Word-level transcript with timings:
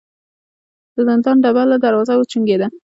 د 0.95 0.97
زندان 1.07 1.37
ډبله 1.43 1.75
دروازه 1.79 2.13
وچونګېده. 2.17 2.67